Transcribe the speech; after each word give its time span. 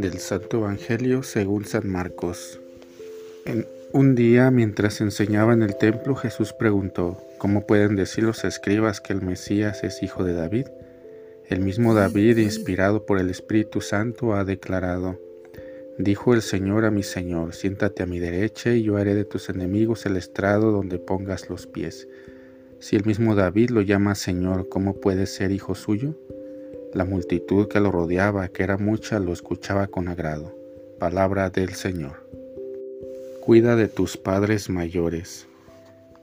Del 0.00 0.18
Santo 0.18 0.58
Evangelio 0.58 1.22
según 1.22 1.64
San 1.64 1.88
Marcos. 1.88 2.60
En 3.44 3.66
un 3.92 4.14
día, 4.14 4.50
mientras 4.50 5.00
enseñaba 5.00 5.52
en 5.52 5.62
el 5.62 5.76
templo, 5.76 6.14
Jesús 6.14 6.52
preguntó, 6.52 7.18
¿cómo 7.38 7.66
pueden 7.66 7.96
decir 7.96 8.24
los 8.24 8.44
escribas 8.44 9.00
que 9.00 9.12
el 9.12 9.22
Mesías 9.22 9.82
es 9.84 10.02
hijo 10.02 10.24
de 10.24 10.34
David? 10.34 10.66
El 11.48 11.60
mismo 11.60 11.94
David, 11.94 12.38
inspirado 12.38 13.06
por 13.06 13.18
el 13.18 13.30
Espíritu 13.30 13.80
Santo, 13.80 14.34
ha 14.34 14.44
declarado, 14.44 15.18
Dijo 15.98 16.32
el 16.32 16.42
Señor 16.42 16.84
a 16.84 16.92
mi 16.92 17.02
Señor, 17.02 17.54
siéntate 17.54 18.04
a 18.04 18.06
mi 18.06 18.20
derecha 18.20 18.72
y 18.72 18.84
yo 18.84 18.98
haré 18.98 19.16
de 19.16 19.24
tus 19.24 19.48
enemigos 19.48 20.06
el 20.06 20.16
estrado 20.16 20.70
donde 20.70 21.00
pongas 21.00 21.50
los 21.50 21.66
pies. 21.66 22.06
Si 22.78 22.94
el 22.94 23.04
mismo 23.04 23.34
David 23.34 23.70
lo 23.70 23.82
llama 23.82 24.14
Señor, 24.14 24.68
¿cómo 24.68 25.00
puede 25.00 25.26
ser 25.26 25.50
hijo 25.50 25.74
suyo? 25.74 26.14
La 26.94 27.04
multitud 27.04 27.68
que 27.68 27.80
lo 27.80 27.92
rodeaba, 27.92 28.48
que 28.48 28.62
era 28.62 28.78
mucha, 28.78 29.18
lo 29.18 29.34
escuchaba 29.34 29.88
con 29.88 30.08
agrado. 30.08 30.56
Palabra 30.98 31.50
del 31.50 31.74
Señor. 31.74 32.26
Cuida 33.44 33.76
de 33.76 33.88
tus 33.88 34.16
padres 34.16 34.70
mayores. 34.70 35.46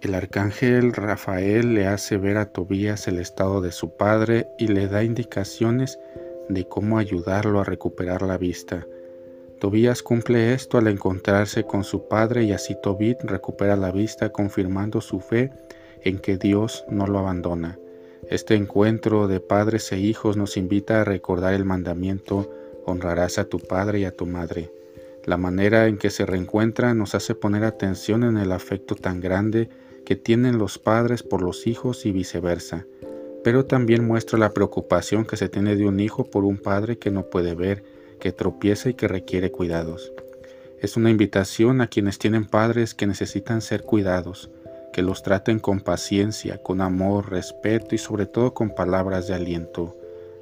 El 0.00 0.14
arcángel 0.14 0.92
Rafael 0.92 1.74
le 1.74 1.88
hace 1.88 2.16
ver 2.16 2.36
a 2.36 2.46
Tobías 2.46 3.08
el 3.08 3.18
estado 3.18 3.60
de 3.60 3.72
su 3.72 3.96
padre 3.96 4.46
y 4.56 4.68
le 4.68 4.86
da 4.86 5.02
indicaciones 5.02 5.98
de 6.48 6.66
cómo 6.68 6.98
ayudarlo 6.98 7.60
a 7.60 7.64
recuperar 7.64 8.22
la 8.22 8.38
vista. 8.38 8.86
Tobías 9.58 10.02
cumple 10.02 10.54
esto 10.54 10.78
al 10.78 10.86
encontrarse 10.86 11.64
con 11.64 11.82
su 11.82 12.06
padre 12.06 12.44
y 12.44 12.52
así 12.52 12.76
Tobit 12.80 13.22
recupera 13.22 13.74
la 13.76 13.90
vista 13.90 14.30
confirmando 14.30 15.00
su 15.00 15.18
fe 15.18 15.50
en 16.02 16.18
que 16.18 16.36
Dios 16.36 16.84
no 16.88 17.06
lo 17.06 17.18
abandona. 17.18 17.78
Este 18.32 18.54
encuentro 18.54 19.28
de 19.28 19.40
padres 19.40 19.92
e 19.92 19.98
hijos 19.98 20.38
nos 20.38 20.56
invita 20.56 21.02
a 21.02 21.04
recordar 21.04 21.52
el 21.52 21.66
mandamiento 21.66 22.50
honrarás 22.86 23.36
a 23.36 23.44
tu 23.44 23.58
padre 23.58 24.00
y 24.00 24.04
a 24.06 24.16
tu 24.16 24.24
madre. 24.24 24.72
La 25.26 25.36
manera 25.36 25.86
en 25.86 25.98
que 25.98 26.08
se 26.08 26.24
reencuentran 26.24 26.96
nos 26.96 27.14
hace 27.14 27.34
poner 27.34 27.62
atención 27.62 28.24
en 28.24 28.38
el 28.38 28.52
afecto 28.52 28.94
tan 28.94 29.20
grande 29.20 29.68
que 30.06 30.16
tienen 30.16 30.56
los 30.56 30.78
padres 30.78 31.22
por 31.22 31.42
los 31.42 31.66
hijos 31.66 32.06
y 32.06 32.12
viceversa, 32.12 32.86
pero 33.44 33.66
también 33.66 34.06
muestra 34.06 34.38
la 34.38 34.54
preocupación 34.54 35.26
que 35.26 35.36
se 35.36 35.50
tiene 35.50 35.76
de 35.76 35.86
un 35.86 36.00
hijo 36.00 36.24
por 36.24 36.46
un 36.46 36.56
padre 36.56 36.96
que 36.96 37.10
no 37.10 37.28
puede 37.28 37.54
ver, 37.54 37.84
que 38.18 38.32
tropieza 38.32 38.88
y 38.88 38.94
que 38.94 39.08
requiere 39.08 39.52
cuidados. 39.52 40.10
Es 40.80 40.96
una 40.96 41.10
invitación 41.10 41.82
a 41.82 41.88
quienes 41.88 42.18
tienen 42.18 42.46
padres 42.46 42.94
que 42.94 43.06
necesitan 43.06 43.60
ser 43.60 43.82
cuidados, 43.82 44.50
que 44.92 45.02
los 45.02 45.22
traten 45.22 45.58
con 45.58 45.80
paciencia, 45.80 46.58
con 46.58 46.80
amor, 46.80 47.30
respeto 47.30 47.94
y 47.94 47.98
sobre 47.98 48.26
todo 48.26 48.54
con 48.54 48.74
palabras 48.74 49.26
de 49.26 49.34
aliento. 49.34 49.96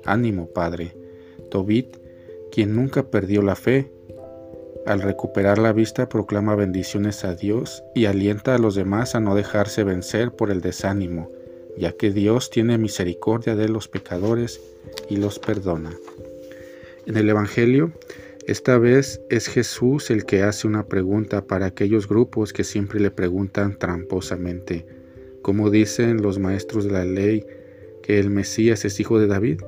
Ánimo, 0.04 0.46
Padre. 0.48 0.96
Tobit, 1.50 1.96
quien 2.50 2.74
nunca 2.74 3.04
perdió 3.04 3.42
la 3.42 3.56
fe, 3.56 3.90
al 4.86 5.02
recuperar 5.02 5.58
la 5.58 5.72
vista 5.72 6.08
proclama 6.08 6.54
bendiciones 6.54 7.24
a 7.24 7.34
Dios 7.34 7.84
y 7.94 8.06
alienta 8.06 8.54
a 8.54 8.58
los 8.58 8.74
demás 8.74 9.14
a 9.14 9.20
no 9.20 9.34
dejarse 9.34 9.84
vencer 9.84 10.32
por 10.32 10.50
el 10.50 10.62
desánimo, 10.62 11.30
ya 11.76 11.92
que 11.92 12.10
Dios 12.10 12.50
tiene 12.50 12.78
misericordia 12.78 13.54
de 13.56 13.68
los 13.68 13.88
pecadores 13.88 14.60
y 15.08 15.16
los 15.16 15.38
perdona. 15.38 15.92
En 17.06 17.16
el 17.16 17.28
Evangelio, 17.28 17.92
esta 18.50 18.78
vez 18.78 19.20
es 19.30 19.46
Jesús 19.46 20.10
el 20.10 20.26
que 20.26 20.42
hace 20.42 20.66
una 20.66 20.88
pregunta 20.88 21.46
para 21.46 21.66
aquellos 21.66 22.08
grupos 22.08 22.52
que 22.52 22.64
siempre 22.64 22.98
le 22.98 23.12
preguntan 23.12 23.78
tramposamente, 23.78 24.84
como 25.40 25.70
dicen 25.70 26.20
los 26.20 26.40
maestros 26.40 26.82
de 26.82 26.90
la 26.90 27.04
ley, 27.04 27.46
que 28.02 28.18
el 28.18 28.28
Mesías 28.28 28.84
es 28.84 28.98
hijo 28.98 29.20
de 29.20 29.28
David. 29.28 29.60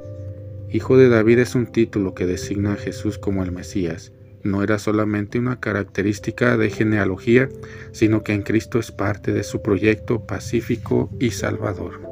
Hijo 0.69 0.97
de 0.97 1.09
David 1.09 1.39
es 1.39 1.55
un 1.55 1.67
título 1.67 2.17
que 2.17 2.27
designa 2.27 2.73
a 2.73 2.77
Jesús 2.77 3.19
como 3.19 3.45
el 3.45 3.53
Mesías. 3.53 4.11
No 4.43 4.65
era 4.65 4.81
solamente 4.81 5.39
una 5.39 5.61
característica 5.61 6.57
de 6.57 6.69
genealogía, 6.69 7.49
sino 7.93 8.25
que 8.25 8.33
en 8.33 8.43
Cristo 8.43 8.81
es 8.81 8.91
parte 8.91 9.33
de 9.33 9.45
su 9.45 9.63
proyecto 9.63 10.27
pacífico 10.27 11.09
y 11.21 11.31
salvador. 11.31 12.12